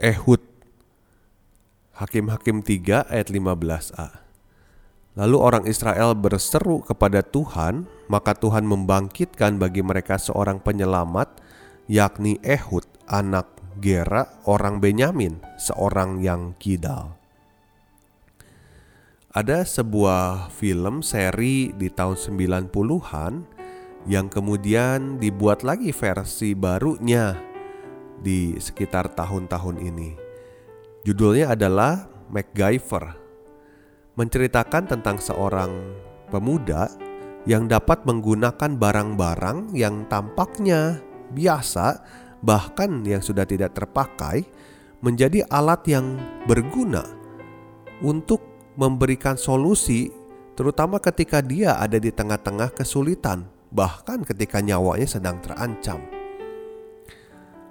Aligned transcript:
Ehud 0.00 0.40
Hakim-Hakim 1.92 2.64
3 2.64 3.12
ayat 3.12 3.28
15a 3.28 4.24
Lalu 5.12 5.36
orang 5.36 5.68
Israel 5.68 6.16
berseru 6.16 6.80
kepada 6.80 7.20
Tuhan, 7.20 7.84
maka 8.08 8.32
Tuhan 8.32 8.64
membangkitkan 8.64 9.60
bagi 9.60 9.84
mereka 9.84 10.16
seorang 10.16 10.64
penyelamat, 10.64 11.44
yakni 11.84 12.40
Ehud, 12.40 12.88
anak 13.12 13.52
Gera, 13.76 14.40
orang 14.48 14.80
Benyamin, 14.80 15.36
seorang 15.60 16.24
yang 16.24 16.56
kidal. 16.56 17.20
Ada 19.36 19.68
sebuah 19.68 20.48
film 20.48 21.04
seri 21.04 21.76
di 21.76 21.92
tahun 21.92 22.16
90-an 22.16 23.32
yang 24.08 24.32
kemudian 24.32 25.20
dibuat 25.20 25.60
lagi 25.60 25.92
versi 25.92 26.56
barunya 26.56 27.49
di 28.20 28.56
sekitar 28.60 29.12
tahun-tahun 29.16 29.80
ini. 29.80 30.14
Judulnya 31.04 31.56
adalah 31.56 32.04
MacGyver. 32.28 33.16
Menceritakan 34.14 34.84
tentang 34.84 35.16
seorang 35.16 35.72
pemuda 36.28 36.92
yang 37.48 37.66
dapat 37.66 38.04
menggunakan 38.04 38.76
barang-barang 38.76 39.72
yang 39.72 40.04
tampaknya 40.12 41.00
biasa, 41.32 42.04
bahkan 42.44 43.00
yang 43.08 43.24
sudah 43.24 43.48
tidak 43.48 43.72
terpakai, 43.72 44.44
menjadi 45.00 45.48
alat 45.48 45.80
yang 45.88 46.20
berguna 46.44 47.00
untuk 48.04 48.44
memberikan 48.76 49.40
solusi, 49.40 50.12
terutama 50.52 51.00
ketika 51.00 51.40
dia 51.40 51.80
ada 51.80 51.96
di 51.96 52.12
tengah-tengah 52.12 52.76
kesulitan, 52.76 53.48
bahkan 53.72 54.20
ketika 54.20 54.60
nyawanya 54.60 55.08
sedang 55.08 55.40
terancam. 55.40 56.19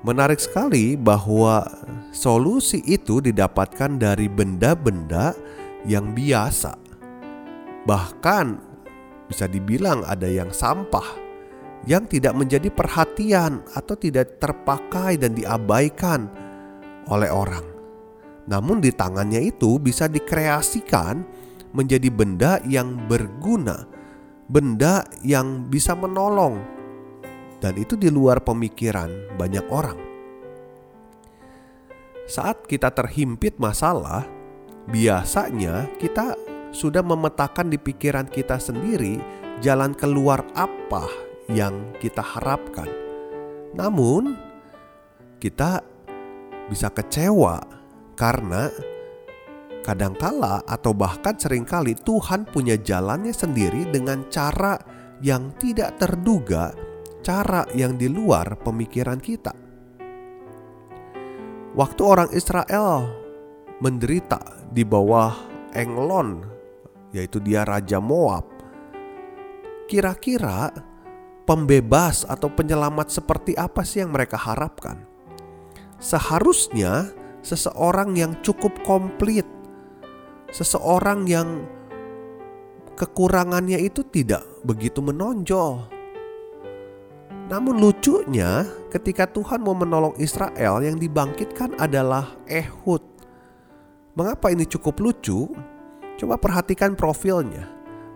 Menarik 0.00 0.40
sekali 0.40 0.96
bahwa 0.96 1.60
solusi 2.08 2.80
itu 2.88 3.20
didapatkan 3.20 4.00
dari 4.00 4.32
benda-benda 4.32 5.36
yang 5.84 6.16
biasa. 6.16 6.72
Bahkan 7.84 8.46
bisa 9.28 9.44
dibilang 9.44 10.00
ada 10.08 10.24
yang 10.24 10.48
sampah 10.56 11.04
yang 11.84 12.08
tidak 12.08 12.32
menjadi 12.32 12.72
perhatian 12.72 13.60
atau 13.76 13.92
tidak 13.92 14.40
terpakai 14.40 15.20
dan 15.20 15.36
diabaikan 15.36 16.32
oleh 17.12 17.28
orang. 17.28 17.64
Namun 18.48 18.80
di 18.80 18.96
tangannya 18.96 19.52
itu 19.52 19.76
bisa 19.76 20.08
dikreasikan 20.08 21.24
menjadi 21.76 22.08
benda 22.08 22.56
yang 22.64 23.04
berguna, 23.04 23.84
benda 24.48 25.04
yang 25.20 25.68
bisa 25.68 25.92
menolong 25.92 26.79
dan 27.60 27.76
itu 27.76 27.94
di 27.94 28.08
luar 28.08 28.40
pemikiran 28.40 29.36
banyak 29.36 29.66
orang. 29.68 30.00
Saat 32.24 32.64
kita 32.66 32.88
terhimpit 32.90 33.60
masalah, 33.60 34.24
biasanya 34.88 35.86
kita 36.00 36.34
sudah 36.72 37.04
memetakan 37.04 37.68
di 37.68 37.78
pikiran 37.78 38.26
kita 38.30 38.56
sendiri 38.56 39.20
jalan 39.60 39.92
keluar 39.92 40.42
apa 40.56 41.04
yang 41.50 41.92
kita 42.00 42.22
harapkan. 42.22 42.88
Namun, 43.76 44.34
kita 45.42 45.82
bisa 46.70 46.88
kecewa 46.94 47.60
karena 48.14 48.70
kadangkala 49.82 50.62
atau 50.68 50.94
bahkan 50.94 51.34
sering 51.34 51.66
kali 51.66 51.98
Tuhan 51.98 52.46
punya 52.46 52.78
jalannya 52.78 53.34
sendiri 53.34 53.90
dengan 53.90 54.28
cara 54.30 54.78
yang 55.18 55.50
tidak 55.58 55.98
terduga 55.98 56.70
cara 57.20 57.68
yang 57.76 57.96
di 58.00 58.08
luar 58.08 58.56
pemikiran 58.60 59.20
kita. 59.20 59.52
Waktu 61.76 62.02
orang 62.02 62.30
Israel 62.34 63.06
menderita 63.78 64.66
di 64.74 64.82
bawah 64.82 65.32
Englon, 65.76 66.42
yaitu 67.14 67.38
dia 67.38 67.62
raja 67.62 68.02
Moab, 68.02 68.42
kira-kira 69.86 70.74
pembebas 71.46 72.26
atau 72.26 72.50
penyelamat 72.50 73.14
seperti 73.14 73.54
apa 73.54 73.86
sih 73.86 74.02
yang 74.02 74.10
mereka 74.10 74.34
harapkan? 74.34 74.98
Seharusnya 76.02 77.12
seseorang 77.44 78.18
yang 78.18 78.34
cukup 78.42 78.74
komplit, 78.82 79.46
seseorang 80.50 81.28
yang 81.30 81.64
kekurangannya 82.98 83.78
itu 83.78 84.02
tidak 84.10 84.42
begitu 84.66 84.98
menonjol 85.00 85.99
namun 87.50 87.82
lucunya 87.82 88.62
ketika 88.94 89.26
Tuhan 89.26 89.58
mau 89.58 89.74
menolong 89.74 90.14
Israel 90.22 90.86
yang 90.86 90.94
dibangkitkan 91.02 91.74
adalah 91.82 92.38
Ehud. 92.46 93.02
Mengapa 94.14 94.54
ini 94.54 94.62
cukup 94.70 95.02
lucu? 95.02 95.50
Coba 96.14 96.38
perhatikan 96.38 96.94
profilnya. 96.94 97.66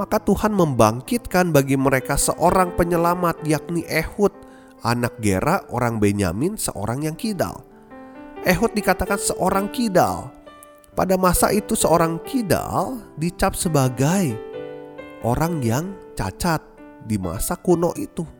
Maka 0.00 0.16
Tuhan 0.16 0.56
membangkitkan 0.56 1.52
bagi 1.52 1.76
mereka 1.76 2.16
seorang 2.16 2.72
penyelamat 2.72 3.44
yakni 3.44 3.84
Ehud, 3.84 4.32
anak 4.80 5.20
Gera, 5.20 5.60
orang 5.68 6.00
Benyamin, 6.00 6.56
seorang 6.56 7.04
yang 7.04 7.18
kidal. 7.18 7.68
Ehud 8.48 8.72
dikatakan 8.72 9.20
seorang 9.20 9.68
kidal. 9.68 10.32
Pada 10.96 11.20
masa 11.20 11.52
itu 11.52 11.76
seorang 11.76 12.16
kidal 12.24 13.02
dicap 13.20 13.52
sebagai 13.58 14.32
orang 15.20 15.60
yang 15.60 15.92
cacat 16.16 16.62
di 17.04 17.20
masa 17.20 17.58
kuno 17.58 17.92
itu. 17.98 18.37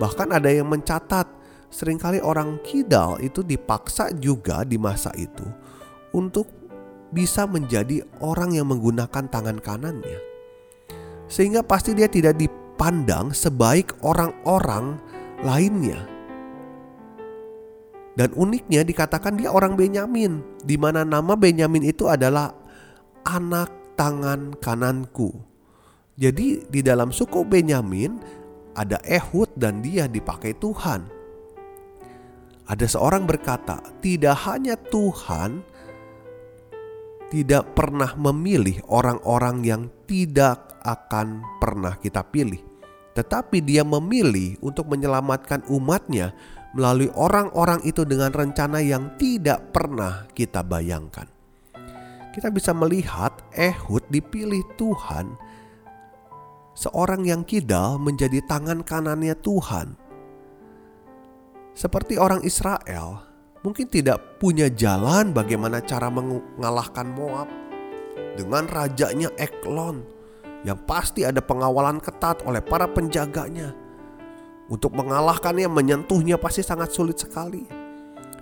Bahkan 0.00 0.32
ada 0.32 0.48
yang 0.48 0.68
mencatat 0.70 1.28
sering 1.72 1.96
kali 1.96 2.20
orang 2.20 2.60
kidal 2.60 3.16
itu 3.20 3.40
dipaksa 3.40 4.12
juga 4.12 4.64
di 4.64 4.76
masa 4.76 5.08
itu 5.16 5.44
untuk 6.12 6.48
bisa 7.12 7.44
menjadi 7.44 8.04
orang 8.24 8.56
yang 8.56 8.68
menggunakan 8.68 9.28
tangan 9.28 9.60
kanannya. 9.60 10.20
Sehingga 11.28 11.64
pasti 11.64 11.96
dia 11.96 12.08
tidak 12.08 12.40
dipandang 12.40 13.32
sebaik 13.32 13.96
orang-orang 14.04 15.00
lainnya. 15.44 16.00
Dan 18.12 18.28
uniknya 18.36 18.84
dikatakan 18.84 19.40
dia 19.40 19.48
orang 19.48 19.72
Benyamin, 19.72 20.44
di 20.60 20.76
mana 20.76 21.00
nama 21.00 21.32
Benyamin 21.32 21.88
itu 21.88 22.12
adalah 22.12 22.52
anak 23.24 23.96
tangan 23.96 24.52
kananku. 24.60 25.32
Jadi 26.20 26.68
di 26.68 26.80
dalam 26.84 27.08
suku 27.08 27.40
Benyamin 27.48 28.20
ada 28.72 29.00
Ehud 29.04 29.52
dan 29.56 29.80
dia 29.84 30.08
dipakai 30.08 30.56
Tuhan. 30.56 31.08
Ada 32.68 32.86
seorang 32.88 33.28
berkata, 33.28 33.82
tidak 34.00 34.36
hanya 34.48 34.78
Tuhan 34.78 35.72
tidak 37.32 37.72
pernah 37.72 38.12
memilih 38.12 38.84
orang-orang 38.92 39.64
yang 39.64 39.82
tidak 40.04 40.76
akan 40.84 41.40
pernah 41.56 41.96
kita 41.96 42.20
pilih. 42.28 42.60
Tetapi 43.16 43.64
dia 43.64 43.80
memilih 43.88 44.60
untuk 44.60 44.92
menyelamatkan 44.92 45.64
umatnya 45.72 46.36
melalui 46.76 47.08
orang-orang 47.16 47.80
itu 47.88 48.04
dengan 48.04 48.36
rencana 48.36 48.84
yang 48.84 49.16
tidak 49.16 49.72
pernah 49.72 50.28
kita 50.36 50.60
bayangkan. 50.60 51.24
Kita 52.36 52.52
bisa 52.52 52.76
melihat 52.76 53.32
Ehud 53.56 54.04
dipilih 54.12 54.64
Tuhan 54.76 55.32
seorang 56.72 57.28
yang 57.28 57.44
kidal 57.44 58.00
menjadi 58.00 58.40
tangan 58.48 58.80
kanannya 58.84 59.36
Tuhan. 59.36 59.96
Seperti 61.72 62.20
orang 62.20 62.44
Israel, 62.44 63.24
mungkin 63.64 63.88
tidak 63.88 64.40
punya 64.40 64.68
jalan 64.68 65.32
bagaimana 65.32 65.80
cara 65.80 66.12
mengalahkan 66.12 67.08
Moab 67.12 67.48
dengan 68.36 68.68
rajanya 68.68 69.32
Eklon 69.40 70.04
yang 70.62 70.78
pasti 70.84 71.24
ada 71.24 71.40
pengawalan 71.40 71.98
ketat 71.98 72.44
oleh 72.44 72.60
para 72.60 72.86
penjaganya. 72.86 73.74
Untuk 74.70 74.94
mengalahkannya, 74.96 75.68
menyentuhnya 75.68 76.40
pasti 76.40 76.64
sangat 76.64 76.94
sulit 76.94 77.18
sekali. 77.20 77.66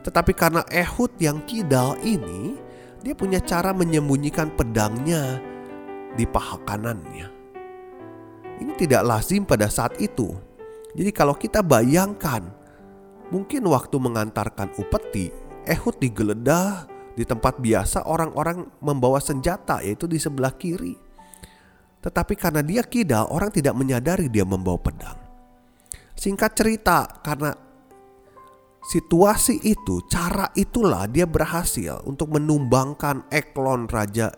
Tetapi 0.00 0.32
karena 0.36 0.62
Ehud 0.70 1.16
yang 1.18 1.42
kidal 1.48 1.98
ini, 2.04 2.54
dia 3.00 3.16
punya 3.16 3.40
cara 3.40 3.72
menyembunyikan 3.72 4.52
pedangnya 4.54 5.40
di 6.14 6.28
paha 6.28 6.60
kanannya. 6.62 7.39
Ini 8.60 8.72
tidak 8.76 9.02
lazim 9.08 9.48
pada 9.48 9.66
saat 9.72 9.96
itu. 9.98 10.36
Jadi 10.92 11.10
kalau 11.16 11.32
kita 11.32 11.64
bayangkan, 11.64 12.44
mungkin 13.32 13.64
waktu 13.64 13.96
mengantarkan 13.96 14.76
upeti, 14.76 15.32
Ehud 15.64 15.96
digeledah 15.96 16.84
di 17.16 17.24
tempat 17.24 17.56
biasa 17.58 18.04
orang-orang 18.04 18.68
membawa 18.84 19.18
senjata 19.20 19.80
yaitu 19.80 20.04
di 20.04 20.20
sebelah 20.20 20.52
kiri. 20.54 20.96
Tetapi 22.00 22.32
karena 22.36 22.64
dia 22.64 22.80
kidal, 22.80 23.28
orang 23.28 23.52
tidak 23.52 23.76
menyadari 23.76 24.32
dia 24.32 24.44
membawa 24.44 24.80
pedang. 24.80 25.18
Singkat 26.16 26.52
cerita, 26.56 27.04
karena 27.20 27.52
situasi 28.80 29.60
itu, 29.68 30.04
cara 30.08 30.48
itulah 30.56 31.04
dia 31.08 31.28
berhasil 31.28 32.00
untuk 32.08 32.32
menumbangkan 32.36 33.28
Eklon 33.28 33.84
raja 33.88 34.32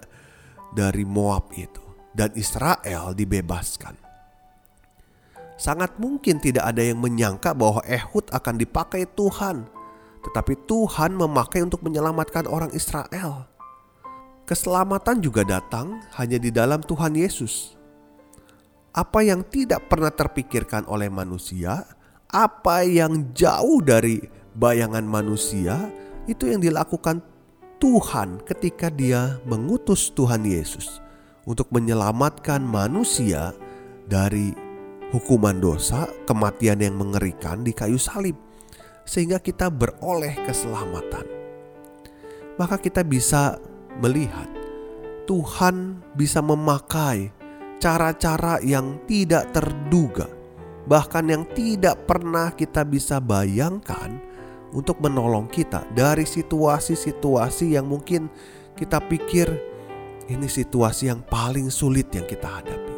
dari 0.74 1.06
Moab 1.06 1.54
itu 1.54 1.82
dan 2.10 2.34
Israel 2.34 3.14
dibebaskan. 3.14 4.01
Sangat 5.62 5.94
mungkin 5.94 6.42
tidak 6.42 6.74
ada 6.74 6.82
yang 6.82 6.98
menyangka 6.98 7.54
bahwa 7.54 7.86
Ehud 7.86 8.26
akan 8.34 8.58
dipakai 8.58 9.06
Tuhan, 9.14 9.62
tetapi 10.26 10.58
Tuhan 10.66 11.14
memakai 11.14 11.62
untuk 11.62 11.86
menyelamatkan 11.86 12.50
orang 12.50 12.74
Israel. 12.74 13.46
Keselamatan 14.42 15.22
juga 15.22 15.46
datang 15.46 16.02
hanya 16.18 16.42
di 16.42 16.50
dalam 16.50 16.82
Tuhan 16.82 17.14
Yesus. 17.14 17.78
Apa 18.90 19.22
yang 19.22 19.46
tidak 19.46 19.86
pernah 19.86 20.10
terpikirkan 20.10 20.82
oleh 20.90 21.06
manusia, 21.06 21.86
apa 22.26 22.82
yang 22.82 23.30
jauh 23.30 23.78
dari 23.86 24.18
bayangan 24.58 25.06
manusia, 25.06 25.78
itu 26.26 26.50
yang 26.50 26.58
dilakukan 26.58 27.22
Tuhan 27.78 28.42
ketika 28.50 28.90
Dia 28.90 29.38
mengutus 29.46 30.10
Tuhan 30.10 30.42
Yesus 30.42 30.98
untuk 31.46 31.70
menyelamatkan 31.70 32.66
manusia 32.66 33.54
dari 34.10 34.71
hukuman 35.12 35.60
dosa, 35.60 36.08
kematian 36.24 36.80
yang 36.80 36.96
mengerikan 36.96 37.60
di 37.60 37.76
kayu 37.76 38.00
salib, 38.00 38.34
sehingga 39.04 39.38
kita 39.38 39.68
beroleh 39.68 40.32
keselamatan. 40.48 41.28
Maka 42.56 42.80
kita 42.80 43.04
bisa 43.04 43.60
melihat 44.00 44.48
Tuhan 45.28 46.00
bisa 46.16 46.40
memakai 46.40 47.30
cara-cara 47.78 48.58
yang 48.64 48.98
tidak 49.04 49.52
terduga, 49.52 50.26
bahkan 50.88 51.28
yang 51.28 51.44
tidak 51.52 52.08
pernah 52.08 52.50
kita 52.56 52.82
bisa 52.82 53.20
bayangkan 53.20 54.18
untuk 54.72 54.98
menolong 55.04 55.46
kita 55.52 55.84
dari 55.92 56.24
situasi-situasi 56.24 57.76
yang 57.76 57.86
mungkin 57.86 58.32
kita 58.74 58.98
pikir 59.04 59.46
ini 60.32 60.48
situasi 60.48 61.12
yang 61.12 61.20
paling 61.28 61.68
sulit 61.68 62.08
yang 62.14 62.24
kita 62.24 62.48
hadapi. 62.48 62.91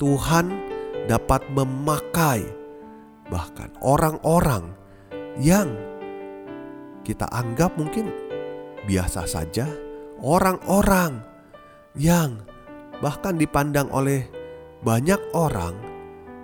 Tuhan 0.00 0.48
dapat 1.04 1.44
memakai 1.52 2.48
bahkan 3.28 3.68
orang-orang 3.84 4.72
yang 5.36 5.68
kita 7.04 7.28
anggap 7.28 7.76
mungkin 7.76 8.08
biasa 8.88 9.28
saja, 9.28 9.68
orang-orang 10.24 11.20
yang 11.92 12.40
bahkan 13.04 13.36
dipandang 13.36 13.92
oleh 13.92 14.24
banyak 14.80 15.20
orang, 15.36 15.76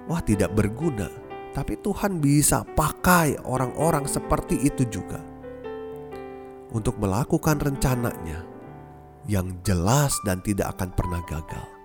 wah, 0.04 0.20
tidak 0.20 0.52
berguna, 0.52 1.08
tapi 1.56 1.80
Tuhan 1.80 2.20
bisa 2.20 2.60
pakai 2.76 3.40
orang-orang 3.40 4.04
seperti 4.04 4.68
itu 4.68 4.84
juga 4.88 5.24
untuk 6.76 7.00
melakukan 7.00 7.56
rencananya 7.56 8.44
yang 9.24 9.48
jelas 9.64 10.12
dan 10.28 10.44
tidak 10.44 10.76
akan 10.76 10.92
pernah 10.92 11.24
gagal. 11.24 11.75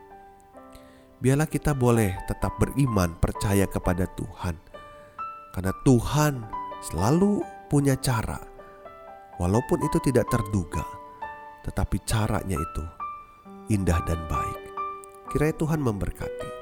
Biarlah 1.22 1.46
kita 1.46 1.78
boleh 1.78 2.18
tetap 2.26 2.58
beriman, 2.58 3.14
percaya 3.22 3.70
kepada 3.70 4.10
Tuhan, 4.18 4.58
karena 5.54 5.74
Tuhan 5.86 6.34
selalu 6.82 7.46
punya 7.70 7.94
cara 7.94 8.52
Walaupun 9.42 9.82
itu 9.82 9.98
tidak 10.06 10.30
terduga, 10.30 10.86
tetapi 11.66 11.98
caranya 12.06 12.62
itu 12.62 12.84
indah 13.74 13.98
dan 14.06 14.22
baik. 14.30 14.62
Kiranya 15.34 15.58
Tuhan 15.58 15.82
memberkati. 15.82 16.61